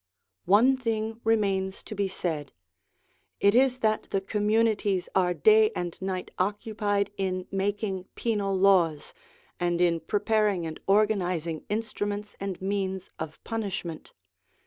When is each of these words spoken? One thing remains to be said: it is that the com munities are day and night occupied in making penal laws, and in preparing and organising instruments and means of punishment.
One 0.47 0.77
thing 0.77 1.21
remains 1.23 1.83
to 1.83 1.93
be 1.93 2.07
said: 2.07 2.53
it 3.39 3.53
is 3.53 3.77
that 3.81 4.07
the 4.09 4.19
com 4.19 4.47
munities 4.47 5.07
are 5.13 5.35
day 5.35 5.69
and 5.75 6.01
night 6.01 6.31
occupied 6.39 7.11
in 7.17 7.45
making 7.51 8.05
penal 8.15 8.57
laws, 8.57 9.13
and 9.59 9.79
in 9.79 9.99
preparing 9.99 10.65
and 10.65 10.79
organising 10.87 11.65
instruments 11.69 12.35
and 12.39 12.59
means 12.59 13.11
of 13.19 13.37
punishment. 13.43 14.11